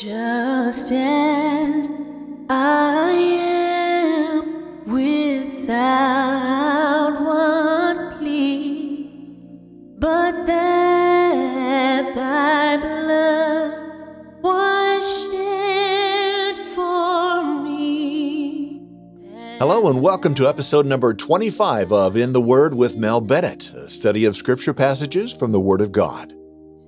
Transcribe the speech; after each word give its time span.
Just 0.00 0.92
as 0.92 1.90
I 2.48 3.10
am 3.12 4.84
without 4.86 6.30
one 7.22 8.16
plea, 8.16 9.10
but 9.98 10.46
that 10.46 12.14
thy 12.14 12.78
blood 12.78 14.42
was 14.42 15.30
shed 15.30 16.56
for 16.74 17.44
me. 17.62 18.80
Hello, 19.58 19.90
and 19.90 20.00
welcome 20.00 20.32
to 20.36 20.48
episode 20.48 20.86
number 20.86 21.12
25 21.12 21.92
of 21.92 22.16
In 22.16 22.32
the 22.32 22.40
Word 22.40 22.72
with 22.74 22.96
Mel 22.96 23.20
Bennett, 23.20 23.70
a 23.74 23.90
study 23.90 24.24
of 24.24 24.34
scripture 24.34 24.72
passages 24.72 25.30
from 25.30 25.52
the 25.52 25.60
Word 25.60 25.82
of 25.82 25.92
God. 25.92 26.32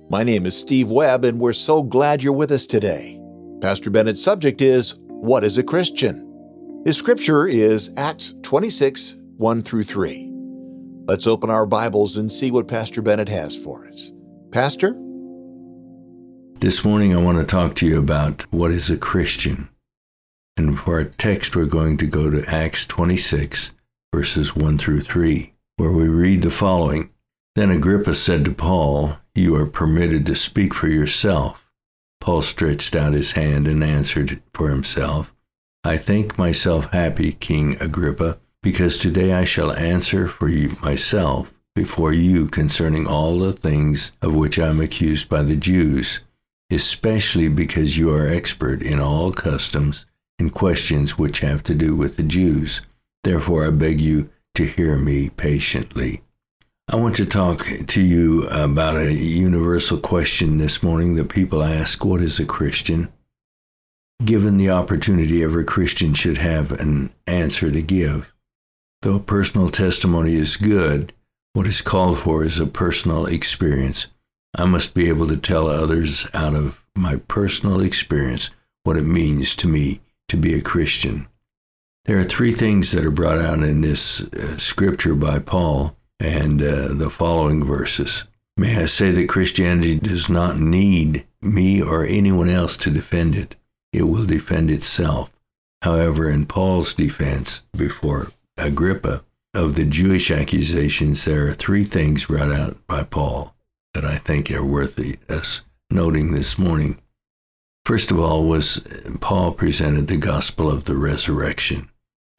My 0.09 0.23
name 0.23 0.45
is 0.45 0.57
Steve 0.57 0.91
Webb, 0.91 1.23
and 1.23 1.39
we're 1.39 1.53
so 1.53 1.81
glad 1.81 2.21
you're 2.21 2.33
with 2.33 2.51
us 2.51 2.65
today. 2.65 3.19
Pastor 3.61 3.89
Bennett's 3.89 4.21
subject 4.21 4.61
is 4.61 4.95
What 5.07 5.43
is 5.43 5.57
a 5.57 5.63
Christian? 5.63 6.29
His 6.85 6.97
scripture 6.97 7.47
is 7.47 7.91
Acts 7.95 8.33
26 8.43 9.15
1 9.37 9.61
through 9.61 9.83
3. 9.83 10.29
Let's 11.07 11.25
open 11.25 11.49
our 11.49 11.65
Bibles 11.65 12.17
and 12.17 12.31
see 12.31 12.51
what 12.51 12.67
Pastor 12.67 13.01
Bennett 13.01 13.29
has 13.29 13.57
for 13.57 13.87
us. 13.87 14.11
Pastor? 14.51 14.93
This 16.59 16.83
morning, 16.85 17.15
I 17.15 17.21
want 17.21 17.39
to 17.39 17.45
talk 17.45 17.75
to 17.75 17.87
you 17.87 17.97
about 17.97 18.43
what 18.51 18.71
is 18.71 18.89
a 18.89 18.97
Christian. 18.97 19.69
And 20.57 20.77
for 20.77 20.95
our 20.99 21.05
text, 21.05 21.55
we're 21.55 21.65
going 21.65 21.97
to 21.97 22.05
go 22.05 22.29
to 22.29 22.45
Acts 22.47 22.85
26, 22.85 23.71
verses 24.13 24.55
1 24.55 24.77
through 24.77 25.01
3, 25.01 25.53
where 25.77 25.91
we 25.91 26.07
read 26.09 26.41
the 26.41 26.51
following 26.51 27.09
Then 27.55 27.71
Agrippa 27.71 28.13
said 28.13 28.45
to 28.45 28.51
Paul, 28.51 29.17
You 29.35 29.55
are 29.55 29.65
permitted 29.65 30.25
to 30.27 30.35
speak 30.35 30.73
for 30.73 30.87
yourself. 30.87 31.71
Paul 32.21 32.41
stretched 32.41 32.95
out 32.95 33.13
his 33.13 33.31
hand 33.33 33.67
and 33.67 33.83
answered 33.83 34.41
for 34.53 34.69
himself, 34.69 35.33
I 35.83 35.97
think 35.97 36.37
myself 36.37 36.91
happy, 36.93 37.33
King 37.33 37.75
Agrippa, 37.81 38.39
because 38.61 38.97
today 38.97 39.33
I 39.33 39.43
shall 39.43 39.73
answer 39.73 40.27
for 40.27 40.47
you 40.47 40.77
myself 40.81 41.53
before 41.75 42.13
you 42.13 42.47
concerning 42.47 43.07
all 43.07 43.39
the 43.39 43.51
things 43.51 44.13
of 44.21 44.35
which 44.35 44.59
I 44.59 44.67
am 44.67 44.79
accused 44.79 45.27
by 45.27 45.43
the 45.43 45.55
Jews, 45.57 46.21
especially 46.71 47.49
because 47.49 47.97
you 47.97 48.13
are 48.13 48.27
expert 48.27 48.81
in 48.81 48.99
all 48.99 49.33
customs 49.33 50.05
and 50.39 50.53
questions 50.53 51.17
which 51.17 51.39
have 51.39 51.63
to 51.63 51.73
do 51.73 51.95
with 51.95 52.15
the 52.15 52.23
Jews. 52.23 52.83
Therefore, 53.23 53.67
I 53.67 53.71
beg 53.71 53.99
you 53.99 54.29
to 54.55 54.65
hear 54.65 54.97
me 54.97 55.29
patiently. 55.29 56.21
I 56.89 56.97
want 56.97 57.15
to 57.15 57.25
talk 57.25 57.65
to 57.87 58.01
you 58.01 58.45
about 58.49 58.97
a 58.97 59.13
universal 59.13 59.97
question 59.97 60.57
this 60.57 60.83
morning 60.83 61.15
that 61.15 61.29
people 61.29 61.63
ask 61.63 62.03
What 62.03 62.21
is 62.21 62.41
a 62.41 62.45
Christian? 62.45 63.07
Given 64.23 64.57
the 64.57 64.69
opportunity, 64.69 65.41
every 65.41 65.63
Christian 65.63 66.13
should 66.13 66.37
have 66.39 66.73
an 66.73 67.13
answer 67.25 67.71
to 67.71 67.81
give. 67.81 68.33
Though 69.01 69.19
personal 69.19 69.69
testimony 69.69 70.35
is 70.35 70.57
good, 70.57 71.13
what 71.53 71.67
is 71.67 71.81
called 71.81 72.19
for 72.19 72.43
is 72.43 72.59
a 72.59 72.67
personal 72.67 73.27
experience. 73.27 74.07
I 74.53 74.65
must 74.65 74.93
be 74.93 75.07
able 75.07 75.27
to 75.27 75.37
tell 75.37 75.67
others 75.67 76.27
out 76.33 76.53
of 76.53 76.83
my 76.95 77.15
personal 77.15 77.79
experience 77.79 78.49
what 78.83 78.97
it 78.97 79.05
means 79.05 79.55
to 79.55 79.69
me 79.69 80.01
to 80.27 80.35
be 80.35 80.53
a 80.53 80.61
Christian. 80.61 81.27
There 82.05 82.19
are 82.19 82.25
three 82.25 82.51
things 82.51 82.91
that 82.91 83.05
are 83.05 83.11
brought 83.11 83.37
out 83.37 83.63
in 83.63 83.79
this 83.79 84.21
uh, 84.21 84.57
scripture 84.57 85.15
by 85.15 85.39
Paul 85.39 85.95
and 86.23 86.61
uh, 86.61 86.87
the 86.93 87.09
following 87.09 87.63
verses. 87.63 88.23
May 88.55 88.81
I 88.81 88.85
say 88.85 89.11
that 89.11 89.29
Christianity 89.29 89.95
does 89.95 90.29
not 90.29 90.57
need 90.57 91.25
me 91.41 91.81
or 91.81 92.05
anyone 92.05 92.49
else 92.49 92.77
to 92.77 92.89
defend 92.89 93.35
it. 93.35 93.55
It 93.91 94.03
will 94.03 94.25
defend 94.25 94.71
itself. 94.71 95.31
However, 95.81 96.29
in 96.29 96.45
Paul's 96.45 96.93
defense 96.93 97.63
before 97.75 98.31
Agrippa 98.57 99.23
of 99.53 99.75
the 99.75 99.83
Jewish 99.83 100.31
accusations, 100.31 101.25
there 101.25 101.47
are 101.47 101.53
three 101.53 101.83
things 101.83 102.27
brought 102.27 102.51
out 102.51 102.77
by 102.87 103.03
Paul 103.03 103.53
that 103.93 104.05
I 104.05 104.17
think 104.17 104.49
are 104.49 104.65
worth 104.65 104.97
us 105.29 105.63
noting 105.91 106.31
this 106.31 106.57
morning. 106.57 107.01
First 107.85 108.11
of 108.11 108.19
all, 108.19 108.45
was 108.45 108.87
Paul 109.19 109.51
presented 109.51 110.07
the 110.07 110.17
gospel 110.17 110.71
of 110.71 110.85
the 110.85 110.95
resurrection. 110.95 111.89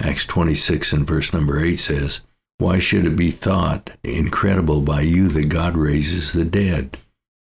Acts 0.01 0.25
26 0.25 0.93
and 0.95 1.07
verse 1.07 1.35
number 1.35 1.63
8 1.63 1.77
says, 1.77 2.23
Why 2.59 2.79
should 2.79 3.07
it 3.07 3.17
be 3.17 3.31
thought 3.31 3.91
incredible 4.03 4.81
by 4.81 5.01
you 5.01 5.29
that 5.29 5.49
God 5.49 5.77
raises 5.77 6.33
the 6.33 6.45
dead? 6.45 6.99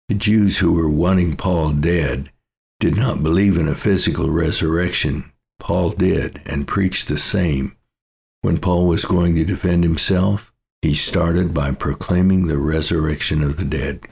The 0.09 0.15
Jews 0.15 0.59
who 0.59 0.73
were 0.73 0.91
wanting 0.91 1.35
Paul 1.35 1.73
dead 1.73 2.31
did 2.81 2.97
not 2.97 3.23
believe 3.23 3.59
in 3.59 3.69
a 3.69 3.75
physical 3.75 4.31
resurrection. 4.31 5.33
Paul 5.59 5.91
did 5.91 6.41
and 6.47 6.67
preached 6.67 7.09
the 7.09 7.19
same. 7.19 7.77
When 8.43 8.59
Paul 8.59 8.87
was 8.87 9.05
going 9.05 9.35
to 9.35 9.45
defend 9.45 9.85
himself, 9.85 10.53
he 10.83 10.95
started 10.95 11.53
by 11.53 11.73
proclaiming 11.73 12.47
the 12.47 12.59
resurrection 12.59 13.43
of 13.43 13.57
the 13.57 13.65
dead. 13.65 14.07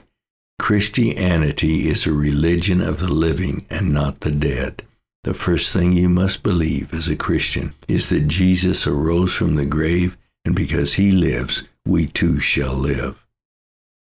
Christianity 0.59 1.87
is 1.87 2.05
a 2.05 2.11
religion 2.11 2.81
of 2.81 2.99
the 2.99 3.11
living 3.11 3.65
and 3.69 3.93
not 3.93 4.21
the 4.21 4.31
dead. 4.31 4.83
The 5.23 5.33
first 5.33 5.71
thing 5.73 5.93
you 5.93 6.09
must 6.09 6.43
believe 6.43 6.93
as 6.93 7.07
a 7.07 7.15
Christian 7.15 7.73
is 7.87 8.09
that 8.09 8.27
Jesus 8.27 8.85
arose 8.85 9.33
from 9.33 9.55
the 9.55 9.65
grave, 9.65 10.17
and 10.47 10.55
because 10.55 10.93
he 10.93 11.11
lives, 11.11 11.67
we 11.85 12.07
too 12.07 12.39
shall 12.39 12.73
live. 12.73 13.21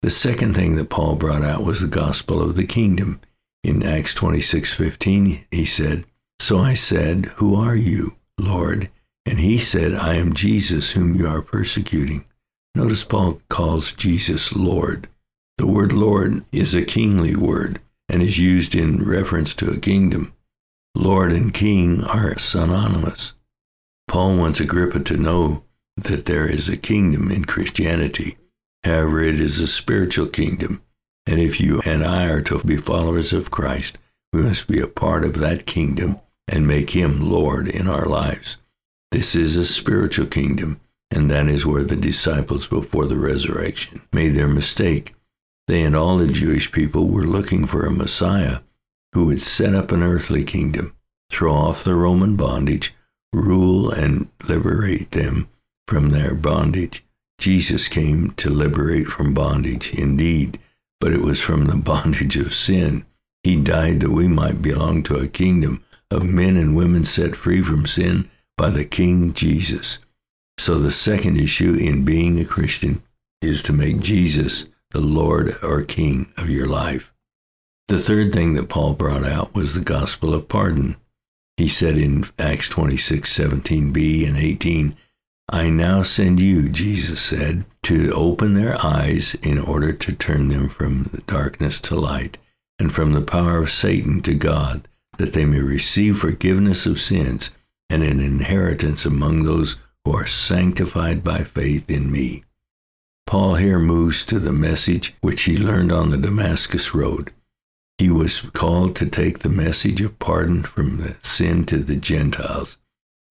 The 0.03 0.10
second 0.10 0.55
thing 0.55 0.77
that 0.77 0.91
Paul 0.91 1.16
brought 1.16 1.43
out 1.43 1.65
was 1.65 1.81
the 1.81 1.88
gospel 1.88 2.43
of 2.43 2.55
the 2.55 2.66
kingdom. 2.66 3.19
In 3.62 3.82
Acts 3.82 4.12
26:15, 4.12 5.47
he 5.50 5.65
said, 5.65 6.05
"So 6.38 6.59
I 6.59 6.75
said, 6.75 7.32
who 7.37 7.55
are 7.55 7.75
you, 7.75 8.16
Lord?" 8.38 8.91
And 9.25 9.41
he 9.41 9.59
said, 9.59 9.94
"I 9.94 10.16
am 10.16 10.34
Jesus 10.34 10.91
whom 10.91 11.15
you 11.15 11.27
are 11.27 11.41
persecuting." 11.41 12.27
Notice 12.75 13.05
Paul 13.05 13.41
calls 13.49 13.93
Jesus 13.93 14.55
Lord. 14.55 15.09
The 15.56 15.66
word 15.66 15.93
Lord 15.93 16.44
is 16.53 16.75
a 16.75 16.84
kingly 16.84 17.34
word 17.34 17.81
and 18.11 18.21
is 18.22 18.38
used 18.38 18.75
in 18.75 19.03
reference 19.03 19.55
to 19.55 19.71
a 19.71 19.78
kingdom. 19.78 20.34
Lord 20.94 21.32
and 21.32 21.55
King 21.55 22.05
are 22.05 22.38
synonymous. 22.38 23.32
Paul 24.09 24.37
wants 24.37 24.61
Agrippa 24.61 25.00
to 25.00 25.16
know 25.16 25.65
that 25.97 26.27
there 26.27 26.49
is 26.49 26.69
a 26.69 26.77
kingdom 26.77 27.31
in 27.31 27.44
Christianity. 27.44 28.37
However, 28.82 29.21
it 29.21 29.41
is 29.41 29.60
a 29.60 29.66
spiritual 29.66 30.27
kingdom. 30.27 30.82
And 31.27 31.41
if 31.41 31.60
you 31.60 31.81
and 31.87 32.05
I 32.05 32.27
are 32.27 32.43
to 32.43 32.59
be 32.60 32.77
followers 32.77 33.32
of 33.32 33.50
Christ, 33.50 33.99
we 34.32 34.43
must 34.43 34.66
be 34.66 34.81
a 34.81 34.87
part 34.87 35.25
of 35.25 35.38
that 35.38 35.66
kingdom 35.66 36.21
and 36.49 36.66
make 36.66 36.91
him 36.91 37.31
Lord 37.31 37.69
in 37.69 37.87
our 37.87 38.06
lives. 38.06 38.59
This 39.10 39.34
is 39.34 39.56
a 39.56 39.65
spiritual 39.65 40.27
kingdom, 40.27 40.81
and 41.10 41.31
that 41.31 41.49
is 41.49 41.65
where 41.65 41.84
the 41.84 41.97
disciples 41.97 42.66
before 42.66 43.06
the 43.06 43.16
resurrection 43.16 44.03
made 44.12 44.31
their 44.31 44.49
mistake. 44.49 45.15
They 45.69 45.82
and 45.82 45.97
all 45.97 46.19
the 46.19 46.26
Jewish 46.26 46.72
people 46.72 47.09
were 47.09 47.25
looking 47.25 47.65
for 47.65 47.87
a 47.87 47.93
Messiah 47.93 48.59
who 49.15 49.26
would 49.26 49.41
set 49.41 49.75
up 49.75 49.93
an 49.93 50.03
earthly 50.03 50.44
kingdom, 50.44 50.94
throw 51.31 51.55
off 51.55 51.84
the 51.84 51.94
Roman 51.94 52.37
bondage, 52.37 52.94
rule 53.32 53.91
and 53.91 54.28
liberate 54.47 55.12
them 55.12 55.49
from 55.87 56.11
their 56.11 56.34
bondage. 56.34 57.05
Jesus 57.39 57.89
came 57.89 58.31
to 58.33 58.50
liberate 58.50 59.06
from 59.06 59.34
bondage, 59.34 59.93
indeed, 59.93 60.59
but 61.00 61.12
it 61.12 61.21
was 61.21 61.41
from 61.41 61.67
the 61.67 61.77
bondage 61.93 62.37
of 62.37 62.55
sin. 62.55 63.05
He 63.43 63.61
died 63.61 64.00
that 64.00 64.11
we 64.11 64.27
might 64.27 64.62
belong 64.62 65.03
to 65.05 65.17
a 65.17 65.28
kingdom 65.28 65.84
of 66.11 66.25
men 66.25 66.56
and 66.56 66.77
women 66.77 67.05
set 67.05 67.37
free 67.37 67.62
from 67.62 67.87
sin 67.87 68.31
by 68.56 68.71
the 68.71 68.84
King 68.84 69.33
Jesus. 69.34 69.99
So 70.59 70.78
the 70.78 70.91
second 70.91 71.39
issue 71.39 71.75
in 71.75 72.05
being 72.05 72.39
a 72.39 72.44
Christian 72.44 73.03
is 73.43 73.62
to 73.65 73.73
make 73.73 74.00
Jesus 74.00 74.67
the 74.93 75.00
Lord 75.00 75.53
or 75.62 75.83
King 75.83 76.33
of 76.37 76.49
your 76.49 76.67
life. 76.67 77.12
The 77.89 77.99
third 77.99 78.33
thing 78.33 78.55
that 78.55 78.69
Paul 78.69 78.94
brought 78.94 79.25
out 79.25 79.55
was 79.55 79.75
the 79.75 79.81
gospel 79.81 80.33
of 80.33 80.49
pardon. 80.49 80.97
He 81.56 81.69
said 81.69 81.99
in 81.99 82.25
Acts 82.38 82.69
26, 82.69 83.31
17b 83.31 84.26
and 84.26 84.37
18, 84.37 84.97
I 85.49 85.69
now 85.69 86.02
send 86.02 86.41
you, 86.41 86.69
Jesus 86.69 87.20
said, 87.20 87.64
to 87.85 88.12
open 88.14 88.55
their 88.55 88.76
eyes 88.85 89.35
in 89.43 89.58
order 89.58 89.93
to 89.93 90.12
turn 90.12 90.49
them 90.49 90.69
from 90.69 91.05
the 91.05 91.20
darkness 91.26 91.79
to 91.82 91.94
light 91.96 92.38
and 92.79 92.93
from 92.93 93.12
the 93.12 93.20
power 93.20 93.58
of 93.58 93.70
Satan 93.70 94.23
to 94.23 94.35
God, 94.35 94.88
that 95.19 95.32
they 95.32 95.44
may 95.44 95.61
receive 95.61 96.19
forgiveness 96.19 96.87
of 96.87 96.99
sins 96.99 97.50
and 97.91 98.02
an 98.02 98.20
inheritance 98.20 99.05
among 99.05 99.43
those 99.43 99.76
who 100.05 100.12
are 100.12 100.26
sanctified 100.26 101.23
by 101.23 101.44
faith 101.44 101.91
in 101.91 102.11
me. 102.11 102.44
Paul 103.26 103.56
here 103.56 103.79
moves 103.79 104.25
to 104.26 104.38
the 104.38 104.52
message 104.52 105.14
which 105.20 105.43
he 105.43 105.56
learned 105.56 105.93
on 105.93 106.11
the 106.11 106.17
Damascus 106.17 106.94
Road. 106.94 107.32
He 107.99 108.11
was 108.11 108.41
called 108.41 108.96
to 108.96 109.06
take 109.06 109.41
the 109.41 109.49
message 109.49 110.00
of 110.00 110.19
pardon 110.19 110.62
from 110.62 110.96
the 110.96 111.17
sin 111.23 111.64
to 111.67 111.79
the 111.79 111.96
Gentiles. 111.96 112.79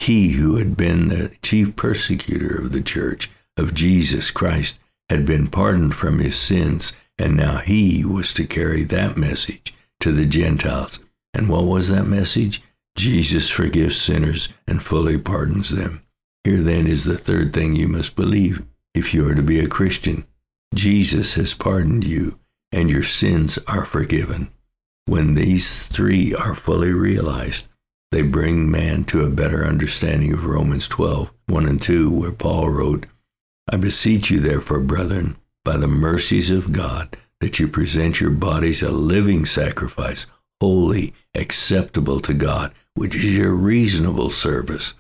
He 0.04 0.34
who 0.34 0.58
had 0.58 0.76
been 0.76 1.08
the 1.08 1.32
chief 1.42 1.78
persecutor 1.78 2.58
of 2.58 2.74
the 2.74 2.82
church 2.82 3.30
of 3.56 3.74
Jesus 3.74 4.32
Christ 4.32 4.78
had 5.08 5.26
been 5.26 5.48
pardoned 5.48 5.96
from 5.96 6.20
his 6.20 6.36
sins, 6.36 6.92
and 7.18 7.38
now 7.38 7.60
he 7.60 8.04
was 8.04 8.34
to 8.34 8.46
carry 8.46 8.84
that 8.84 9.16
message 9.16 9.74
to 10.02 10.12
the 10.12 10.26
Gentiles. 10.26 11.00
And 11.34 11.48
what 11.48 11.64
was 11.64 11.88
that 11.88 12.04
message? 12.04 12.62
Jesus 12.98 13.50
forgives 13.50 13.96
sinners 13.96 14.50
and 14.68 14.84
fully 14.84 15.18
pardons 15.18 15.70
them. 15.70 16.04
Here 16.44 16.60
then 16.60 16.86
is 16.86 17.06
the 17.06 17.18
third 17.18 17.54
thing 17.54 17.74
you 17.74 17.88
must 17.88 18.18
believe 18.18 18.62
if 18.94 19.14
you 19.14 19.26
are 19.30 19.36
to 19.36 19.42
be 19.42 19.62
a 19.62 19.68
Christian. 19.68 20.26
Jesus 20.76 21.36
has 21.36 21.54
pardoned 21.54 22.04
you 22.04 22.38
and 22.74 22.90
your 22.90 23.04
sins 23.04 23.58
are 23.70 23.86
forgiven. 23.86 24.52
When 25.06 25.36
these 25.36 25.88
three 25.88 26.36
are 26.36 26.56
fully 26.56 26.92
realized, 26.92 27.70
they 28.14 28.22
bring 28.22 28.70
man 28.70 29.04
to 29.06 29.26
a 29.26 29.30
better 29.30 29.66
understanding 29.66 30.32
of 30.34 30.46
Romans 30.46 30.88
12, 30.88 31.32
1 31.48 31.66
and 31.66 31.82
2, 31.82 32.12
where 32.12 32.32
Paul 32.32 32.70
wrote, 32.70 33.08
I 33.72 33.78
beseech 33.78 34.30
you, 34.30 34.40
therefore, 34.40 34.82
brethren, 34.82 35.36
by 35.66 35.78
the 35.78 35.88
mercies 35.88 36.52
of 36.52 36.72
God, 36.72 37.18
that 37.42 37.60
you 37.60 37.68
present 37.68 38.22
your 38.22 38.30
bodies 38.30 38.84
a 38.84 38.92
living 38.92 39.46
sacrifice, 39.46 40.28
holy, 40.62 41.16
acceptable 41.34 42.20
to 42.20 42.36
God, 42.36 42.72
which 42.94 43.16
is 43.16 43.36
your 43.36 43.54
reasonable 43.54 44.30
service. 44.30 44.94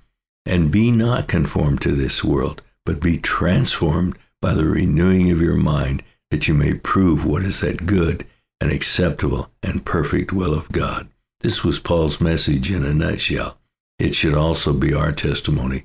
And 0.47 0.71
be 0.71 0.89
not 0.89 1.27
conformed 1.27 1.81
to 1.81 1.91
this 1.91 2.23
world, 2.23 2.63
but 2.83 2.99
be 2.99 3.19
transformed 3.19 4.17
by 4.41 4.55
the 4.55 4.65
renewing 4.65 5.29
of 5.29 5.39
your 5.39 5.55
mind, 5.55 6.01
that 6.31 6.47
you 6.47 6.55
may 6.55 6.73
prove 6.73 7.25
what 7.25 7.43
is 7.43 7.61
that 7.61 7.85
good 7.85 8.25
and 8.59 8.71
acceptable 8.71 9.51
and 9.61 9.85
perfect 9.85 10.33
will 10.33 10.53
of 10.55 10.71
God. 10.71 11.07
This 11.43 11.61
was 11.61 11.77
Paul's 11.77 12.21
message 12.21 12.71
in 12.71 12.85
a 12.85 12.93
nutshell. 12.93 13.59
It 13.99 14.15
should 14.15 14.33
also 14.33 14.71
be 14.71 14.93
our 14.93 15.11
testimony. 15.11 15.83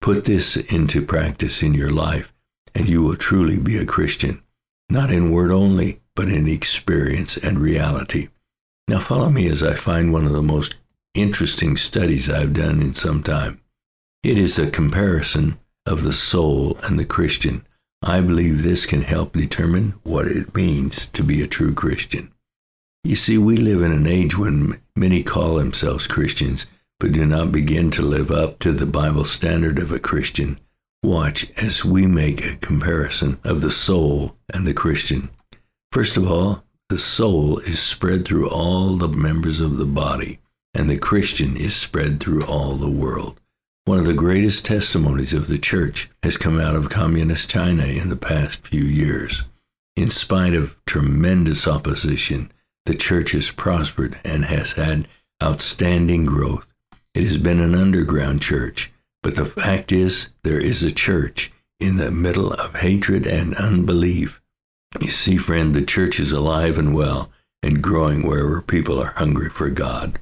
Put 0.00 0.24
this 0.24 0.56
into 0.72 1.04
practice 1.04 1.64
in 1.64 1.74
your 1.74 1.90
life, 1.90 2.32
and 2.76 2.88
you 2.88 3.02
will 3.02 3.16
truly 3.16 3.58
be 3.58 3.76
a 3.76 3.84
Christian, 3.84 4.40
not 4.88 5.10
in 5.12 5.32
word 5.32 5.50
only, 5.50 6.00
but 6.14 6.28
in 6.28 6.46
experience 6.46 7.36
and 7.36 7.58
reality. 7.58 8.28
Now, 8.86 9.00
follow 9.00 9.30
me 9.30 9.48
as 9.48 9.64
I 9.64 9.74
find 9.74 10.12
one 10.12 10.26
of 10.26 10.32
the 10.32 10.42
most 10.42 10.76
interesting 11.14 11.76
studies 11.76 12.30
I've 12.30 12.54
done 12.54 12.80
in 12.80 12.94
some 12.94 13.24
time. 13.24 13.60
It 14.22 14.38
is 14.38 14.60
a 14.60 14.70
comparison 14.70 15.58
of 15.86 16.04
the 16.04 16.12
soul 16.12 16.78
and 16.84 17.00
the 17.00 17.04
Christian. 17.04 17.66
I 18.00 18.20
believe 18.20 18.62
this 18.62 18.86
can 18.86 19.02
help 19.02 19.32
determine 19.32 19.94
what 20.04 20.28
it 20.28 20.54
means 20.54 21.06
to 21.06 21.24
be 21.24 21.42
a 21.42 21.48
true 21.48 21.74
Christian. 21.74 22.32
You 23.02 23.16
see, 23.16 23.38
we 23.38 23.56
live 23.56 23.82
in 23.82 23.92
an 23.92 24.06
age 24.06 24.38
when 24.38 24.78
many 25.00 25.22
call 25.22 25.54
themselves 25.54 26.06
Christians, 26.06 26.66
but 27.00 27.12
do 27.12 27.24
not 27.24 27.50
begin 27.50 27.90
to 27.92 28.02
live 28.02 28.30
up 28.30 28.58
to 28.58 28.70
the 28.70 28.84
Bible 28.84 29.24
standard 29.24 29.78
of 29.78 29.90
a 29.90 29.98
Christian. 29.98 30.60
Watch 31.02 31.50
as 31.56 31.82
we 31.82 32.06
make 32.06 32.44
a 32.44 32.56
comparison 32.56 33.38
of 33.42 33.62
the 33.62 33.70
soul 33.70 34.36
and 34.52 34.66
the 34.66 34.74
Christian. 34.74 35.30
First 35.90 36.18
of 36.18 36.30
all, 36.30 36.64
the 36.90 36.98
soul 36.98 37.58
is 37.60 37.80
spread 37.80 38.26
through 38.26 38.50
all 38.50 38.96
the 38.96 39.08
members 39.08 39.62
of 39.62 39.78
the 39.78 39.86
body, 39.86 40.38
and 40.74 40.90
the 40.90 40.98
Christian 40.98 41.56
is 41.56 41.74
spread 41.74 42.20
through 42.20 42.44
all 42.44 42.74
the 42.74 42.90
world. 42.90 43.40
One 43.86 43.98
of 43.98 44.04
the 44.04 44.12
greatest 44.12 44.66
testimonies 44.66 45.32
of 45.32 45.48
the 45.48 45.58
church 45.58 46.10
has 46.22 46.36
come 46.36 46.60
out 46.60 46.76
of 46.76 46.90
communist 46.90 47.48
China 47.48 47.86
in 47.86 48.10
the 48.10 48.16
past 48.16 48.66
few 48.66 48.84
years. 48.84 49.44
In 49.96 50.10
spite 50.10 50.52
of 50.52 50.76
tremendous 50.84 51.66
opposition, 51.66 52.52
the 52.86 52.94
church 52.94 53.32
has 53.32 53.50
prospered 53.50 54.18
and 54.24 54.46
has 54.46 54.72
had 54.72 55.06
outstanding 55.42 56.26
growth. 56.26 56.72
It 57.14 57.24
has 57.24 57.38
been 57.38 57.60
an 57.60 57.74
underground 57.74 58.42
church, 58.42 58.92
but 59.22 59.36
the 59.36 59.44
fact 59.44 59.92
is, 59.92 60.30
there 60.42 60.60
is 60.60 60.82
a 60.82 60.92
church 60.92 61.52
in 61.78 61.96
the 61.96 62.10
middle 62.10 62.52
of 62.52 62.76
hatred 62.76 63.26
and 63.26 63.54
unbelief. 63.54 64.40
You 65.00 65.08
see, 65.08 65.36
friend, 65.36 65.74
the 65.74 65.84
church 65.84 66.20
is 66.20 66.32
alive 66.32 66.78
and 66.78 66.94
well 66.94 67.30
and 67.62 67.82
growing 67.82 68.26
wherever 68.26 68.62
people 68.62 69.00
are 69.00 69.12
hungry 69.16 69.50
for 69.50 69.70
God. 69.70 70.18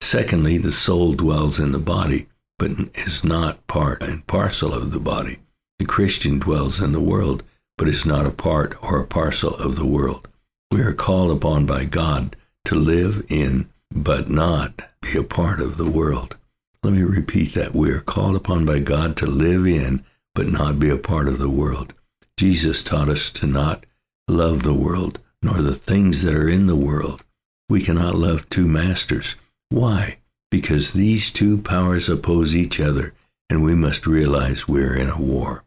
Secondly, 0.00 0.58
the 0.58 0.72
soul 0.72 1.14
dwells 1.14 1.58
in 1.58 1.72
the 1.72 1.78
body, 1.78 2.26
but 2.58 2.72
is 2.94 3.24
not 3.24 3.66
part 3.66 4.02
and 4.02 4.26
parcel 4.26 4.74
of 4.74 4.90
the 4.90 5.00
body. 5.00 5.38
The 5.78 5.86
Christian 5.86 6.38
dwells 6.38 6.80
in 6.80 6.92
the 6.92 7.00
world, 7.00 7.42
but 7.78 7.88
is 7.88 8.04
not 8.04 8.26
a 8.26 8.30
part 8.30 8.76
or 8.82 9.00
a 9.00 9.06
parcel 9.06 9.54
of 9.54 9.76
the 9.76 9.86
world. 9.86 10.28
We 10.72 10.80
are 10.80 10.94
called 10.94 11.30
upon 11.30 11.66
by 11.66 11.84
God 11.84 12.34
to 12.64 12.74
live 12.74 13.26
in, 13.28 13.68
but 13.94 14.30
not 14.30 14.80
be 15.02 15.18
a 15.18 15.22
part 15.22 15.60
of 15.60 15.76
the 15.76 15.90
world. 15.90 16.38
Let 16.82 16.94
me 16.94 17.02
repeat 17.02 17.52
that. 17.52 17.74
We 17.74 17.90
are 17.90 18.00
called 18.00 18.36
upon 18.36 18.64
by 18.64 18.78
God 18.78 19.14
to 19.18 19.26
live 19.26 19.66
in, 19.66 20.02
but 20.34 20.50
not 20.50 20.78
be 20.78 20.88
a 20.88 20.96
part 20.96 21.28
of 21.28 21.36
the 21.36 21.50
world. 21.50 21.92
Jesus 22.38 22.82
taught 22.82 23.10
us 23.10 23.28
to 23.32 23.46
not 23.46 23.84
love 24.26 24.62
the 24.62 24.72
world, 24.72 25.20
nor 25.42 25.60
the 25.60 25.74
things 25.74 26.22
that 26.22 26.34
are 26.34 26.48
in 26.48 26.68
the 26.68 26.74
world. 26.74 27.22
We 27.68 27.82
cannot 27.82 28.14
love 28.14 28.48
two 28.48 28.66
masters. 28.66 29.36
Why? 29.68 30.20
Because 30.50 30.94
these 30.94 31.30
two 31.30 31.58
powers 31.58 32.08
oppose 32.08 32.56
each 32.56 32.80
other, 32.80 33.12
and 33.50 33.62
we 33.62 33.74
must 33.74 34.06
realize 34.06 34.66
we're 34.66 34.96
in 34.96 35.10
a 35.10 35.20
war. 35.20 35.64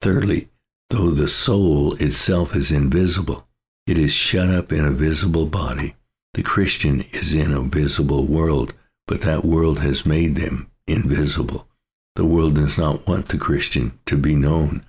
Thirdly, 0.00 0.48
though 0.90 1.10
the 1.10 1.28
soul 1.28 1.94
itself 2.02 2.56
is 2.56 2.72
invisible, 2.72 3.46
it 3.86 3.98
is 3.98 4.12
shut 4.12 4.50
up 4.50 4.72
in 4.72 4.84
a 4.84 4.90
visible 4.90 5.46
body. 5.46 5.94
The 6.34 6.42
Christian 6.42 7.02
is 7.12 7.34
in 7.34 7.52
a 7.52 7.60
visible 7.60 8.26
world, 8.26 8.74
but 9.06 9.20
that 9.22 9.44
world 9.44 9.80
has 9.80 10.06
made 10.06 10.36
them 10.36 10.70
invisible. 10.86 11.68
The 12.16 12.24
world 12.24 12.54
does 12.54 12.78
not 12.78 13.06
want 13.06 13.28
the 13.28 13.38
Christian 13.38 13.98
to 14.06 14.16
be 14.16 14.34
known, 14.34 14.84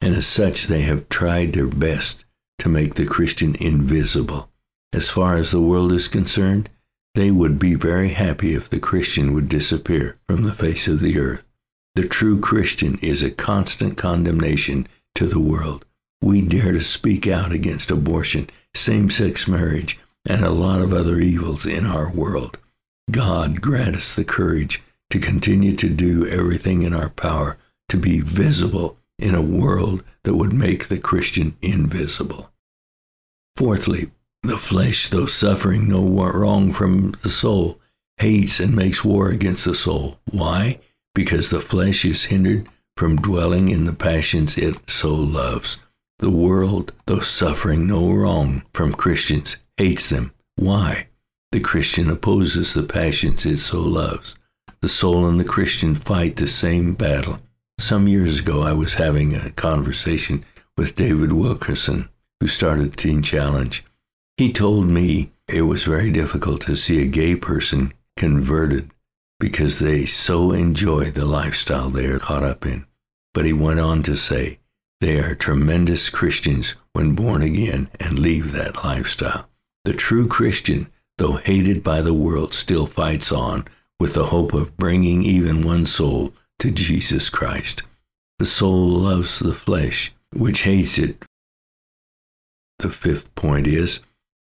and 0.00 0.14
as 0.14 0.26
such, 0.26 0.66
they 0.66 0.82
have 0.82 1.08
tried 1.08 1.52
their 1.52 1.66
best 1.66 2.24
to 2.60 2.68
make 2.68 2.94
the 2.94 3.06
Christian 3.06 3.54
invisible. 3.56 4.50
As 4.92 5.10
far 5.10 5.34
as 5.34 5.50
the 5.50 5.60
world 5.60 5.92
is 5.92 6.08
concerned, 6.08 6.70
they 7.14 7.30
would 7.30 7.58
be 7.58 7.74
very 7.74 8.10
happy 8.10 8.54
if 8.54 8.68
the 8.68 8.80
Christian 8.80 9.32
would 9.32 9.48
disappear 9.48 10.18
from 10.28 10.44
the 10.44 10.54
face 10.54 10.88
of 10.88 11.00
the 11.00 11.18
earth. 11.18 11.48
The 11.94 12.06
true 12.06 12.38
Christian 12.38 12.98
is 13.02 13.22
a 13.22 13.30
constant 13.30 13.96
condemnation 13.96 14.86
to 15.16 15.26
the 15.26 15.40
world. 15.40 15.84
We 16.20 16.40
dare 16.40 16.72
to 16.72 16.80
speak 16.80 17.26
out 17.26 17.52
against 17.52 17.90
abortion, 17.90 18.50
same 18.74 19.08
sex 19.10 19.46
marriage, 19.46 19.98
and 20.28 20.44
a 20.44 20.50
lot 20.50 20.80
of 20.80 20.92
other 20.92 21.18
evils 21.18 21.64
in 21.64 21.86
our 21.86 22.10
world. 22.10 22.58
God 23.10 23.60
grant 23.60 23.96
us 23.96 24.14
the 24.14 24.24
courage 24.24 24.82
to 25.10 25.18
continue 25.18 25.74
to 25.76 25.88
do 25.88 26.26
everything 26.26 26.82
in 26.82 26.92
our 26.92 27.08
power 27.08 27.56
to 27.88 27.96
be 27.96 28.20
visible 28.20 28.98
in 29.18 29.34
a 29.34 29.42
world 29.42 30.04
that 30.24 30.36
would 30.36 30.52
make 30.52 30.88
the 30.88 30.98
Christian 30.98 31.56
invisible. 31.62 32.50
Fourthly, 33.56 34.10
the 34.42 34.58
flesh, 34.58 35.08
though 35.08 35.26
suffering 35.26 35.88
no 35.88 36.06
wrong 36.06 36.72
from 36.72 37.12
the 37.22 37.30
soul, 37.30 37.80
hates 38.18 38.60
and 38.60 38.74
makes 38.74 39.04
war 39.04 39.28
against 39.28 39.64
the 39.64 39.74
soul. 39.74 40.18
Why? 40.30 40.80
Because 41.14 41.50
the 41.50 41.60
flesh 41.60 42.04
is 42.04 42.26
hindered 42.26 42.68
from 42.96 43.16
dwelling 43.16 43.68
in 43.68 43.84
the 43.84 43.92
passions 43.92 44.58
it 44.58 44.88
so 44.88 45.14
loves. 45.14 45.78
The 46.18 46.30
world, 46.30 46.92
though 47.06 47.20
suffering 47.20 47.86
no 47.86 48.10
wrong 48.10 48.64
from 48.72 48.92
Christians, 48.92 49.56
hates 49.76 50.08
them. 50.08 50.32
Why? 50.56 51.08
The 51.52 51.60
Christian 51.60 52.10
opposes 52.10 52.74
the 52.74 52.82
passions 52.82 53.46
it 53.46 53.58
so 53.58 53.80
loves. 53.80 54.36
The 54.80 54.88
soul 54.88 55.26
and 55.26 55.38
the 55.38 55.44
Christian 55.44 55.94
fight 55.94 56.36
the 56.36 56.46
same 56.46 56.94
battle. 56.94 57.38
Some 57.78 58.08
years 58.08 58.40
ago, 58.40 58.62
I 58.62 58.72
was 58.72 58.94
having 58.94 59.34
a 59.34 59.50
conversation 59.50 60.44
with 60.76 60.96
David 60.96 61.32
Wilkerson, 61.32 62.08
who 62.40 62.48
started 62.48 62.96
Teen 62.96 63.22
Challenge. 63.22 63.84
He 64.36 64.52
told 64.52 64.88
me 64.88 65.30
it 65.48 65.62
was 65.62 65.84
very 65.84 66.10
difficult 66.10 66.60
to 66.62 66.76
see 66.76 67.00
a 67.00 67.06
gay 67.06 67.36
person 67.36 67.94
converted 68.16 68.90
because 69.40 69.78
they 69.78 70.04
so 70.04 70.52
enjoy 70.52 71.10
the 71.10 71.24
lifestyle 71.24 71.90
they 71.90 72.06
are 72.06 72.18
caught 72.18 72.42
up 72.42 72.66
in. 72.66 72.84
But 73.32 73.46
he 73.46 73.52
went 73.52 73.80
on 73.80 74.02
to 74.02 74.16
say, 74.16 74.58
they 75.00 75.18
are 75.18 75.34
tremendous 75.34 76.10
Christians 76.10 76.74
when 76.92 77.14
born 77.14 77.42
again 77.42 77.88
and 78.00 78.18
leave 78.18 78.52
that 78.52 78.84
lifestyle. 78.84 79.48
The 79.84 79.92
true 79.92 80.26
Christian 80.26 80.90
though 81.18 81.36
hated 81.36 81.82
by 81.82 82.00
the 82.00 82.14
world, 82.14 82.54
still 82.54 82.86
fights 82.86 83.30
on 83.30 83.64
with 84.00 84.14
the 84.14 84.26
hope 84.26 84.54
of 84.54 84.76
bringing 84.76 85.22
even 85.22 85.62
one 85.62 85.84
soul 85.84 86.32
to 86.60 86.70
Jesus 86.70 87.28
Christ. 87.28 87.82
The 88.38 88.46
soul 88.46 88.88
loves 88.88 89.40
the 89.40 89.54
flesh, 89.54 90.12
which 90.32 90.62
hates 90.62 90.96
it. 90.98 91.22
The 92.78 92.90
fifth 92.90 93.34
point 93.34 93.66
is 93.66 94.00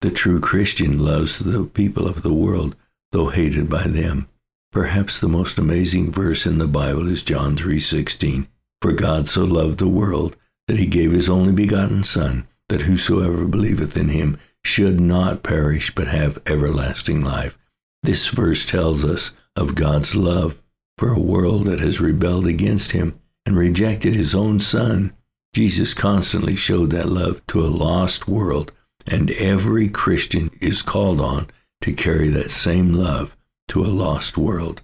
the 0.02 0.10
true 0.10 0.40
Christian 0.40 0.98
loves 0.98 1.38
the 1.38 1.64
people 1.64 2.06
of 2.06 2.22
the 2.22 2.34
world, 2.34 2.76
though 3.12 3.28
hated 3.28 3.70
by 3.70 3.84
them. 3.84 4.28
Perhaps 4.70 5.18
the 5.18 5.28
most 5.28 5.58
amazing 5.58 6.12
verse 6.12 6.46
in 6.46 6.58
the 6.58 6.68
Bible 6.68 7.08
is 7.08 7.22
John 7.22 7.56
3:16. 7.56 8.46
For 8.80 8.92
God 8.92 9.28
so 9.28 9.44
loved 9.44 9.78
the 9.78 9.88
world 9.88 10.36
that 10.68 10.78
he 10.78 10.86
gave 10.86 11.12
his 11.12 11.28
only 11.28 11.52
begotten 11.52 12.04
son, 12.04 12.46
that 12.68 12.82
whosoever 12.82 13.46
believeth 13.46 13.96
in 13.96 14.10
him 14.10 14.38
should 14.64 15.00
not 15.00 15.42
perish 15.42 15.94
but 15.94 16.06
have 16.08 16.42
everlasting 16.46 17.24
life. 17.24 17.58
This 18.02 18.28
verse 18.28 18.66
tells 18.66 19.04
us 19.04 19.32
of 19.56 19.74
God's 19.74 20.14
love 20.14 20.62
for 20.98 21.12
a 21.12 21.20
world 21.20 21.66
that 21.66 21.80
has 21.80 22.00
rebelled 22.00 22.46
against 22.46 22.92
him 22.92 23.18
and 23.46 23.56
rejected 23.56 24.14
his 24.14 24.34
own 24.34 24.60
son. 24.60 25.12
Jesus 25.54 25.94
constantly 25.94 26.54
showed 26.54 26.90
that 26.90 27.08
love 27.08 27.44
to 27.48 27.64
a 27.64 27.66
lost 27.66 28.28
world, 28.28 28.70
and 29.06 29.30
every 29.32 29.88
Christian 29.88 30.50
is 30.60 30.82
called 30.82 31.20
on 31.20 31.48
to 31.80 31.92
carry 31.92 32.28
that 32.28 32.50
same 32.50 32.92
love 32.92 33.36
to 33.68 33.82
a 33.82 33.86
lost 33.86 34.36
world. 34.36 34.82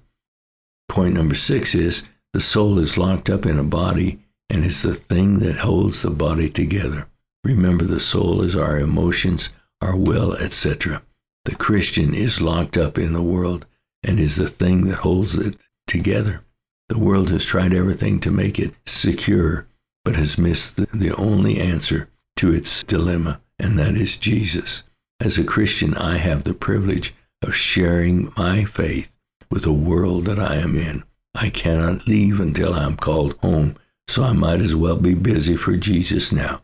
Point 0.88 1.14
number 1.14 1.34
six 1.34 1.74
is 1.74 2.04
the 2.34 2.40
soul 2.40 2.80
is 2.80 2.98
locked 2.98 3.30
up 3.30 3.46
in 3.46 3.60
a 3.60 3.64
body 3.64 4.18
and 4.50 4.64
is 4.64 4.82
the 4.82 4.92
thing 4.92 5.38
that 5.38 5.58
holds 5.58 6.02
the 6.02 6.10
body 6.10 6.50
together. 6.50 7.06
Remember, 7.44 7.84
the 7.84 8.00
soul 8.00 8.42
is 8.42 8.56
our 8.56 8.76
emotions, 8.76 9.50
our 9.80 9.94
will, 9.94 10.34
etc. 10.34 11.00
The 11.44 11.54
Christian 11.54 12.12
is 12.12 12.40
locked 12.40 12.76
up 12.76 12.98
in 12.98 13.12
the 13.12 13.22
world 13.22 13.66
and 14.02 14.18
is 14.18 14.34
the 14.34 14.48
thing 14.48 14.88
that 14.88 14.98
holds 14.98 15.38
it 15.38 15.56
together. 15.86 16.42
The 16.88 16.98
world 16.98 17.30
has 17.30 17.44
tried 17.44 17.72
everything 17.72 18.18
to 18.20 18.32
make 18.32 18.58
it 18.58 18.74
secure, 18.84 19.68
but 20.04 20.16
has 20.16 20.36
missed 20.36 20.74
the, 20.74 20.86
the 20.92 21.14
only 21.14 21.60
answer 21.60 22.08
to 22.38 22.52
its 22.52 22.82
dilemma, 22.82 23.42
and 23.60 23.78
that 23.78 23.94
is 23.94 24.16
Jesus. 24.16 24.82
As 25.20 25.38
a 25.38 25.44
Christian, 25.44 25.94
I 25.94 26.16
have 26.16 26.42
the 26.42 26.52
privilege 26.52 27.14
of 27.42 27.54
sharing 27.54 28.32
my 28.36 28.64
faith 28.64 29.16
with 29.52 29.62
the 29.62 29.72
world 29.72 30.24
that 30.24 30.40
I 30.40 30.56
am 30.56 30.74
in. 30.74 31.04
I 31.34 31.50
cannot 31.50 32.06
leave 32.06 32.38
until 32.38 32.74
I 32.74 32.84
am 32.84 32.96
called 32.96 33.36
home, 33.38 33.76
so 34.06 34.22
I 34.22 34.32
might 34.32 34.60
as 34.60 34.76
well 34.76 34.96
be 34.96 35.14
busy 35.14 35.56
for 35.56 35.76
Jesus 35.76 36.32
now. 36.32 36.62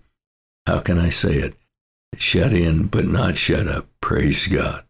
How 0.66 0.80
can 0.80 0.98
I 0.98 1.08
say 1.08 1.34
it? 1.34 1.56
Shut 2.16 2.52
in, 2.52 2.86
but 2.86 3.06
not 3.06 3.36
shut 3.36 3.66
up. 3.66 3.88
Praise 4.00 4.46
God. 4.46 4.84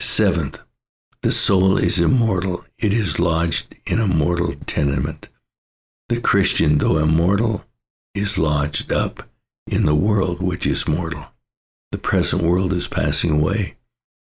Seventh, 0.00 0.60
the 1.22 1.32
soul 1.32 1.78
is 1.78 2.00
immortal. 2.00 2.64
It 2.78 2.92
is 2.92 3.20
lodged 3.20 3.76
in 3.86 4.00
a 4.00 4.06
mortal 4.06 4.54
tenement. 4.66 5.28
The 6.08 6.20
Christian, 6.20 6.78
though 6.78 6.98
immortal, 6.98 7.64
is 8.14 8.38
lodged 8.38 8.92
up 8.92 9.22
in 9.66 9.86
the 9.86 9.94
world 9.94 10.42
which 10.42 10.66
is 10.66 10.88
mortal. 10.88 11.26
The 11.92 11.98
present 11.98 12.42
world 12.42 12.72
is 12.72 12.88
passing 12.88 13.30
away. 13.30 13.76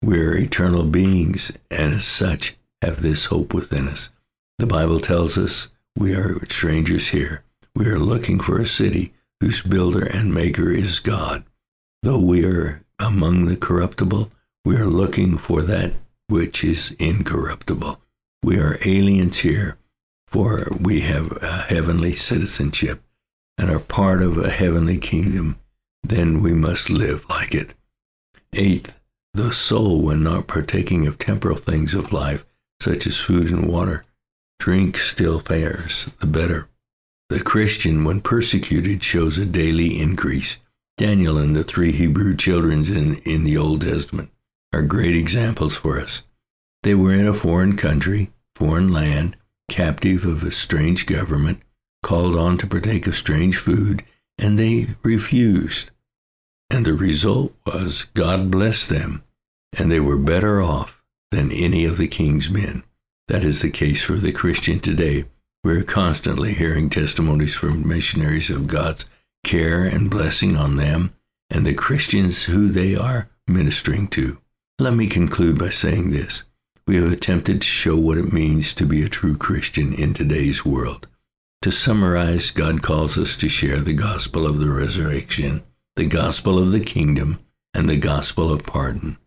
We 0.01 0.21
are 0.21 0.37
eternal 0.37 0.83
beings, 0.83 1.51
and 1.71 1.93
as 1.93 2.05
such, 2.05 2.55
have 2.81 3.01
this 3.01 3.25
hope 3.25 3.53
within 3.53 3.87
us. 3.87 4.11
The 4.59 4.65
Bible 4.65 4.99
tells 4.99 5.37
us 5.37 5.69
we 5.95 6.15
are 6.15 6.43
strangers 6.47 7.09
here. 7.09 7.43
We 7.75 7.85
are 7.85 7.99
looking 7.99 8.39
for 8.39 8.59
a 8.59 8.65
city 8.65 9.13
whose 9.39 9.61
builder 9.61 10.05
and 10.05 10.33
maker 10.33 10.71
is 10.71 10.99
God. 10.99 11.43
Though 12.01 12.19
we 12.19 12.43
are 12.43 12.81
among 12.97 13.45
the 13.45 13.55
corruptible, 13.55 14.31
we 14.65 14.75
are 14.75 14.87
looking 14.87 15.37
for 15.37 15.61
that 15.61 15.93
which 16.27 16.63
is 16.63 16.95
incorruptible. 16.99 18.01
We 18.43 18.59
are 18.59 18.79
aliens 18.83 19.39
here, 19.39 19.77
for 20.27 20.67
we 20.79 21.01
have 21.01 21.37
a 21.43 21.61
heavenly 21.69 22.13
citizenship 22.13 23.03
and 23.59 23.69
are 23.69 23.79
part 23.79 24.23
of 24.23 24.37
a 24.37 24.49
heavenly 24.49 24.97
kingdom. 24.97 25.59
Then 26.01 26.41
we 26.41 26.53
must 26.53 26.89
live 26.89 27.29
like 27.29 27.53
it. 27.53 27.75
Eighth, 28.53 28.99
the 29.33 29.53
soul, 29.53 30.01
when 30.01 30.23
not 30.23 30.47
partaking 30.47 31.05
of 31.05 31.19
temporal 31.19 31.57
things 31.57 31.93
of 31.93 32.11
life, 32.11 32.43
such 32.81 33.05
as 33.05 33.17
food 33.17 33.51
and 33.51 33.67
water, 33.67 34.03
drink 34.59 34.97
still 34.97 35.39
fares 35.39 36.09
the 36.19 36.27
better. 36.27 36.69
The 37.29 37.41
Christian, 37.41 38.03
when 38.03 38.21
persecuted, 38.21 39.03
shows 39.03 39.37
a 39.37 39.45
daily 39.45 39.99
increase. 39.99 40.59
Daniel 40.97 41.37
and 41.37 41.55
the 41.55 41.63
three 41.63 41.91
Hebrew 41.91 42.35
children 42.35 42.83
in, 42.85 43.17
in 43.25 43.43
the 43.43 43.57
Old 43.57 43.81
Testament 43.81 44.31
are 44.73 44.81
great 44.81 45.15
examples 45.15 45.75
for 45.75 45.99
us. 45.99 46.23
They 46.83 46.95
were 46.95 47.13
in 47.13 47.27
a 47.27 47.33
foreign 47.33 47.75
country, 47.75 48.31
foreign 48.55 48.87
land, 48.87 49.35
captive 49.69 50.25
of 50.25 50.43
a 50.43 50.51
strange 50.51 51.05
government, 51.05 51.61
called 52.01 52.35
on 52.35 52.57
to 52.59 52.67
partake 52.67 53.07
of 53.07 53.15
strange 53.15 53.57
food, 53.57 54.03
and 54.37 54.57
they 54.57 54.87
refused. 55.03 55.91
And 56.69 56.85
the 56.85 56.93
result 56.93 57.53
was 57.65 58.05
God 58.13 58.49
blessed 58.49 58.89
them, 58.89 59.23
and 59.77 59.91
they 59.91 59.99
were 59.99 60.17
better 60.17 60.61
off 60.61 61.03
than 61.31 61.51
any 61.51 61.85
of 61.85 61.97
the 61.97 62.07
king's 62.07 62.49
men. 62.49 62.83
That 63.27 63.43
is 63.43 63.61
the 63.61 63.69
case 63.69 64.03
for 64.03 64.13
the 64.13 64.31
Christian 64.31 64.79
today. 64.79 65.25
We 65.63 65.75
are 65.75 65.83
constantly 65.83 66.53
hearing 66.53 66.89
testimonies 66.89 67.55
from 67.55 67.85
missionaries 67.85 68.49
of 68.49 68.67
God's 68.67 69.05
care 69.43 69.83
and 69.83 70.09
blessing 70.09 70.55
on 70.55 70.77
them 70.77 71.13
and 71.49 71.65
the 71.65 71.73
Christians 71.73 72.45
who 72.45 72.69
they 72.69 72.95
are 72.95 73.29
ministering 73.45 74.07
to. 74.09 74.39
Let 74.79 74.93
me 74.93 75.07
conclude 75.07 75.59
by 75.59 75.69
saying 75.69 76.11
this. 76.11 76.43
We 76.87 76.95
have 76.95 77.11
attempted 77.11 77.61
to 77.61 77.67
show 77.67 77.97
what 77.97 78.17
it 78.17 78.31
means 78.31 78.73
to 78.75 78.85
be 78.85 79.03
a 79.03 79.09
true 79.09 79.35
Christian 79.35 79.93
in 79.93 80.13
today's 80.13 80.63
world. 80.63 81.07
To 81.63 81.71
summarize, 81.71 82.51
God 82.51 82.81
calls 82.81 83.17
us 83.17 83.35
to 83.37 83.49
share 83.49 83.81
the 83.81 83.93
gospel 83.93 84.45
of 84.45 84.59
the 84.59 84.69
resurrection, 84.69 85.63
the 85.97 86.05
gospel 86.05 86.57
of 86.57 86.71
the 86.71 86.79
kingdom, 86.79 87.39
and 87.73 87.89
the 87.89 87.97
gospel 87.97 88.53
of 88.53 88.63
pardon. 88.63 89.17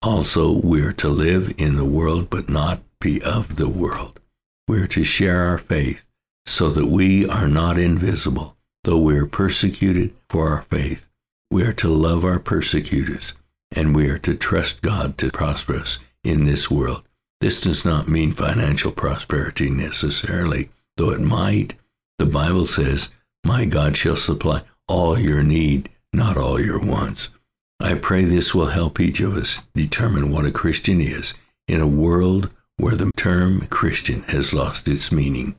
Also, 0.00 0.50
we 0.50 0.80
are 0.80 0.92
to 0.94 1.08
live 1.08 1.52
in 1.58 1.76
the 1.76 1.84
world 1.84 2.30
but 2.30 2.48
not 2.48 2.80
be 3.04 3.20
of 3.20 3.56
the 3.56 3.68
world. 3.68 4.18
We 4.66 4.80
are 4.80 4.86
to 4.88 5.04
share 5.04 5.44
our 5.44 5.58
faith 5.58 6.08
so 6.46 6.70
that 6.70 6.86
we 6.86 7.28
are 7.28 7.46
not 7.46 7.78
invisible, 7.78 8.56
though 8.82 8.98
we 8.98 9.18
are 9.18 9.26
persecuted 9.26 10.14
for 10.30 10.48
our 10.48 10.62
faith. 10.62 11.06
We 11.50 11.64
are 11.64 11.74
to 11.74 11.88
love 11.90 12.24
our 12.24 12.38
persecutors, 12.38 13.34
and 13.76 13.94
we 13.94 14.08
are 14.08 14.18
to 14.20 14.34
trust 14.34 14.80
God 14.80 15.18
to 15.18 15.30
prosper 15.30 15.76
us 15.76 15.98
in 16.24 16.46
this 16.46 16.70
world. 16.70 17.06
This 17.42 17.60
does 17.60 17.84
not 17.84 18.08
mean 18.08 18.32
financial 18.32 18.90
prosperity 18.90 19.68
necessarily, 19.68 20.70
though 20.96 21.10
it 21.10 21.20
might. 21.20 21.74
The 22.18 22.26
Bible 22.26 22.66
says, 22.66 23.10
My 23.44 23.66
God 23.66 23.98
shall 23.98 24.16
supply 24.16 24.62
all 24.88 25.18
your 25.18 25.42
need, 25.42 25.90
not 26.14 26.38
all 26.38 26.58
your 26.58 26.80
wants. 26.80 27.28
I 27.80 27.96
pray 27.96 28.24
this 28.24 28.54
will 28.54 28.68
help 28.68 28.98
each 28.98 29.20
of 29.20 29.36
us 29.36 29.60
determine 29.74 30.32
what 30.32 30.46
a 30.46 30.50
Christian 30.50 31.02
is 31.02 31.34
in 31.68 31.82
a 31.82 31.86
world 31.86 32.48
where 32.76 32.96
the 32.96 33.10
term 33.16 33.66
Christian 33.68 34.22
has 34.24 34.52
lost 34.52 34.88
its 34.88 35.12
meaning. 35.12 35.54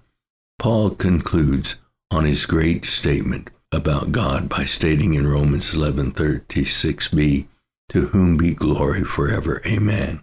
Paul 0.59 0.91
concludes 0.91 1.75
on 2.11 2.25
his 2.25 2.45
great 2.45 2.85
statement 2.85 3.49
about 3.71 4.11
God 4.11 4.47
by 4.47 4.65
stating 4.65 5.13
in 5.13 5.27
Romans 5.27 5.73
11:36b, 5.73 7.47
"To 7.89 8.07
whom 8.07 8.37
be 8.37 8.53
glory 8.53 9.03
forever. 9.03 9.61
Amen." 9.65 10.21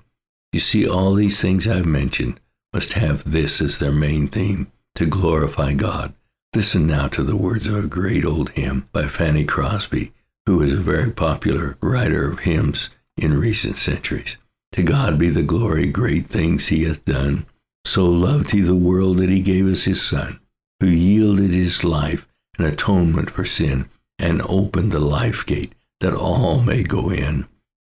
You 0.52 0.60
see 0.60 0.86
all 0.86 1.14
these 1.14 1.40
things 1.40 1.66
I've 1.66 1.86
mentioned 1.86 2.40
must 2.72 2.92
have 2.92 3.30
this 3.30 3.60
as 3.60 3.78
their 3.78 3.92
main 3.92 4.28
theme, 4.28 4.68
to 4.94 5.06
glorify 5.06 5.74
God. 5.74 6.14
Listen 6.54 6.86
now 6.86 7.08
to 7.08 7.22
the 7.22 7.36
words 7.36 7.66
of 7.66 7.76
a 7.76 7.86
great 7.86 8.24
old 8.24 8.50
hymn 8.50 8.86
by 8.92 9.08
Fanny 9.08 9.44
Crosby, 9.44 10.12
who 10.46 10.60
is 10.60 10.72
a 10.72 10.78
very 10.78 11.10
popular 11.10 11.76
writer 11.80 12.30
of 12.30 12.40
hymns 12.40 12.90
in 13.16 13.38
recent 13.38 13.78
centuries. 13.78 14.36
To 14.72 14.82
God 14.82 15.18
be 15.18 15.28
the 15.28 15.42
glory, 15.42 15.88
great 15.88 16.26
things 16.26 16.68
he 16.68 16.84
hath 16.84 17.04
done. 17.04 17.46
So 17.84 18.06
loved 18.06 18.52
he 18.52 18.60
the 18.60 18.76
world 18.76 19.18
that 19.18 19.28
he 19.28 19.40
gave 19.40 19.66
us 19.66 19.84
his 19.84 20.00
Son, 20.00 20.40
who 20.80 20.86
yielded 20.86 21.52
his 21.52 21.84
life 21.84 22.26
an 22.58 22.64
atonement 22.64 23.30
for 23.30 23.44
sin 23.44 23.88
and 24.18 24.42
opened 24.42 24.92
the 24.92 24.98
life 24.98 25.44
gate 25.44 25.74
that 26.00 26.14
all 26.14 26.60
may 26.60 26.82
go 26.82 27.10
in. 27.10 27.46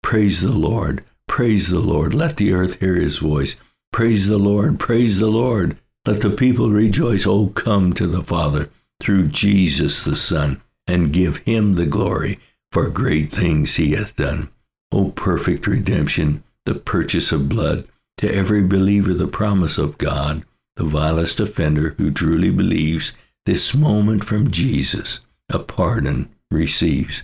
Praise 0.04 0.42
the 0.42 0.52
Lord, 0.52 1.04
praise 1.28 1.70
the 1.70 1.80
Lord. 1.80 2.14
Let 2.14 2.38
the 2.38 2.54
earth 2.54 2.80
hear 2.80 2.96
his 2.96 3.20
voice. 3.20 3.56
Praise 3.92 4.28
the 4.28 4.38
Lord, 4.38 4.80
praise 4.80 5.20
the 5.20 5.32
Lord. 5.32 5.78
Let 6.06 6.22
the 6.22 6.30
people 6.30 6.70
rejoice. 6.70 7.26
Oh, 7.26 7.48
come 7.48 7.94
to 7.94 8.08
the 8.08 8.24
Father 8.24 8.70
through 9.02 9.28
Jesus 9.28 10.04
the 10.04 10.16
Son 10.16 10.62
and 10.86 11.14
give 11.14 11.38
him 11.40 11.76
the 11.76 11.86
glory 11.86 12.40
for 12.72 12.90
great 12.90 13.30
things 13.30 13.76
he 13.76 13.92
hath 13.92 14.16
done. 14.16 14.50
O 14.92 15.12
perfect 15.12 15.68
redemption, 15.68 16.44
the 16.68 16.76
purchase 16.76 17.32
of 17.32 17.48
blood, 17.48 17.88
to 18.18 18.30
every 18.30 18.62
believer 18.62 19.14
the 19.14 19.26
promise 19.26 19.78
of 19.78 19.98
God, 19.98 20.44
the 20.76 20.84
vilest 20.84 21.40
offender 21.40 21.96
who 21.98 22.12
truly 22.12 22.52
believes, 22.52 23.14
this 23.46 23.74
moment 23.74 24.26
from 24.26 24.52
Jesus, 24.52 25.22
a 25.50 25.60
pardon 25.60 26.28
receives. 26.52 27.24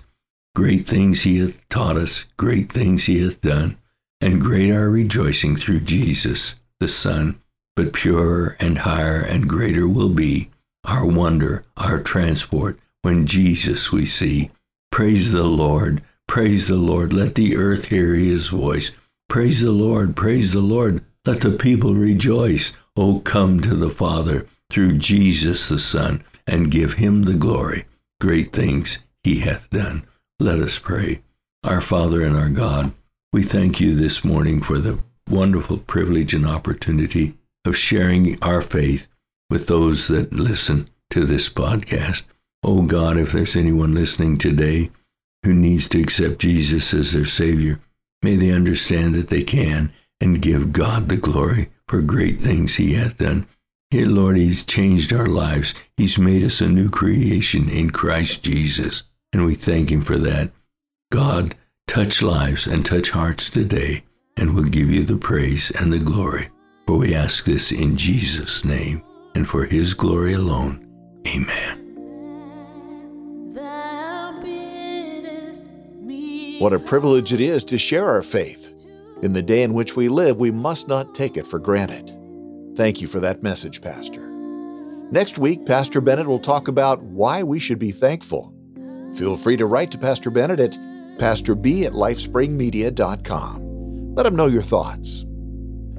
Great 0.56 0.88
things 0.88 1.24
he 1.24 1.40
hath 1.40 1.68
taught 1.68 1.98
us, 1.98 2.26
great 2.38 2.72
things 2.72 3.04
he 3.04 3.22
hath 3.22 3.42
done, 3.42 3.76
and 4.22 4.40
great 4.40 4.72
our 4.72 4.90
rejoicing 4.90 5.58
through 5.58 5.82
Jesus, 5.82 6.56
the 6.80 6.88
Son. 6.88 7.38
But 7.76 7.92
purer 7.92 8.56
and 8.62 8.78
higher 8.78 9.20
and 9.20 9.50
greater 9.50 9.90
will 9.90 10.10
be 10.10 10.52
our 10.86 11.06
wonder, 11.06 11.66
our 11.76 12.00
transport, 12.00 12.80
when 13.02 13.28
Jesus 13.28 13.92
we 13.92 14.06
see. 14.06 14.52
Praise 14.90 15.34
the 15.34 15.44
Lord, 15.44 16.02
praise 16.30 16.70
the 16.70 16.78
Lord, 16.78 17.12
let 17.12 17.36
the 17.36 17.58
earth 17.58 17.88
hear 17.88 18.14
his 18.14 18.48
voice. 18.48 18.94
Praise 19.30 19.62
the 19.62 19.72
Lord, 19.72 20.16
praise 20.16 20.54
the 20.54 20.62
Lord. 20.62 21.04
Let 21.26 21.42
the 21.42 21.52
people 21.52 21.96
rejoice. 21.96 22.74
O 22.96 23.20
come 23.20 23.60
to 23.62 23.76
the 23.76 23.90
Father 23.90 24.46
through 24.70 24.98
Jesus 24.98 25.70
the 25.70 25.80
Son, 25.80 26.24
and 26.46 26.72
give 26.72 26.94
him 26.94 27.24
the 27.24 27.34
glory. 27.34 27.86
Great 28.20 28.52
things 28.52 29.00
he 29.24 29.40
hath 29.40 29.70
done. 29.70 30.06
Let 30.40 30.60
us 30.60 30.80
pray. 30.80 31.22
Our 31.64 31.82
Father 31.82 32.22
and 32.24 32.36
our 32.36 32.50
God, 32.50 32.92
we 33.32 33.44
thank 33.44 33.80
you 33.80 33.96
this 33.96 34.24
morning 34.24 34.62
for 34.62 34.78
the 34.80 35.00
wonderful 35.30 35.78
privilege 35.78 36.34
and 36.34 36.46
opportunity 36.46 37.36
of 37.66 37.78
sharing 37.78 38.38
our 38.44 38.62
faith 38.62 39.08
with 39.50 39.68
those 39.68 40.08
that 40.10 40.34
listen 40.34 40.90
to 41.12 41.26
this 41.26 41.50
podcast. 41.50 42.26
Oh 42.64 42.82
God, 42.82 43.18
if 43.18 43.32
there's 43.32 43.56
anyone 43.56 43.94
listening 43.94 44.38
today 44.38 44.90
who 45.44 45.54
needs 45.54 45.88
to 45.90 46.02
accept 46.02 46.40
Jesus 46.40 46.94
as 46.94 47.14
their 47.14 47.26
Savior, 47.26 47.80
May 48.24 48.38
they 48.38 48.52
understand 48.52 49.14
that 49.16 49.28
they 49.28 49.44
can 49.44 49.94
and 50.22 50.42
give 50.42 50.72
God 50.72 51.10
the 51.10 51.18
glory 51.18 51.70
for 51.88 52.02
great 52.02 52.40
things 52.40 52.76
He 52.76 52.94
hath 52.94 53.18
done. 53.18 53.46
Here, 53.92 54.08
Lord, 54.08 54.38
He's 54.38 54.64
changed 54.64 55.14
our 55.14 55.28
lives. 55.28 55.76
He's 55.98 56.18
made 56.18 56.44
us 56.44 56.62
a 56.62 56.68
new 56.68 56.90
creation 56.90 57.70
in 57.70 57.92
Christ 57.92 58.42
Jesus, 58.42 59.04
and 59.34 59.46
we 59.46 59.54
thank 59.56 59.92
Him 59.92 60.02
for 60.02 60.18
that. 60.18 60.52
God, 61.12 61.56
touch 61.86 62.22
lives 62.22 62.66
and 62.66 62.86
touch 62.86 63.12
hearts 63.12 63.50
today, 63.50 64.04
and 64.38 64.56
we'll 64.56 64.64
give 64.64 64.90
you 64.90 65.04
the 65.04 65.18
praise 65.18 65.70
and 65.72 65.92
the 65.92 66.00
glory. 66.00 66.50
For 66.88 66.98
we 66.98 67.14
ask 67.14 67.46
this 67.46 67.72
in 67.72 67.98
Jesus' 67.98 68.66
name 68.66 69.04
and 69.36 69.48
for 69.48 69.66
His 69.66 69.94
glory 69.94 70.34
alone. 70.34 70.80
Amen. 71.28 71.83
What 76.64 76.72
a 76.72 76.80
privilege 76.80 77.34
it 77.34 77.42
is 77.42 77.66
to 77.66 77.78
share 77.78 78.06
our 78.06 78.24
faith. 78.24 78.88
In 79.22 79.34
the 79.34 79.42
day 79.42 79.64
in 79.64 79.74
which 79.74 79.98
we 79.98 80.08
live, 80.08 80.40
we 80.40 80.50
must 80.50 80.88
not 80.88 81.14
take 81.14 81.36
it 81.36 81.46
for 81.46 81.60
granted. 81.60 82.18
Thank 82.78 83.02
you 83.02 83.10
for 83.10 83.20
that 83.20 83.44
message, 83.44 83.82
Pastor. 83.82 84.26
Next 85.12 85.38
week, 85.38 85.66
Pastor 85.66 86.00
Bennett 86.00 86.26
will 86.26 86.40
talk 86.40 86.70
about 86.70 87.04
why 87.04 87.44
we 87.44 87.60
should 87.60 87.80
be 87.80 87.92
thankful. 87.92 88.56
Feel 89.14 89.36
free 89.36 89.58
to 89.58 89.66
write 89.66 89.92
to 89.92 89.98
Pastor 89.98 90.30
Bennett 90.30 90.62
at 90.62 90.78
pastorb 91.20 91.86
at 91.86 91.92
lifespringmedia.com. 91.92 94.16
Let 94.16 94.26
him 94.26 94.38
know 94.38 94.48
your 94.48 94.62
thoughts. 94.62 95.24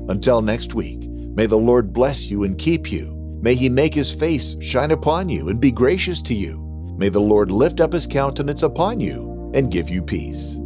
Until 0.08 0.40
next 0.40 0.72
week, 0.72 1.02
may 1.02 1.44
the 1.44 1.58
Lord 1.58 1.92
bless 1.92 2.30
you 2.30 2.44
and 2.44 2.56
keep 2.56 2.90
you. 2.90 3.12
May 3.42 3.54
he 3.54 3.68
make 3.68 3.92
his 3.92 4.10
face 4.10 4.56
shine 4.62 4.92
upon 4.92 5.28
you 5.28 5.50
and 5.50 5.60
be 5.60 5.70
gracious 5.70 6.22
to 6.22 6.34
you. 6.34 6.62
May 6.96 7.10
the 7.10 7.20
Lord 7.20 7.50
lift 7.50 7.82
up 7.82 7.92
his 7.92 8.06
countenance 8.06 8.62
upon 8.62 8.98
you 8.98 9.33
and 9.54 9.70
give 9.70 9.88
you 9.88 10.02
peace. 10.02 10.58